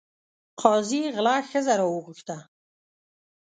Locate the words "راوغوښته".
1.79-2.37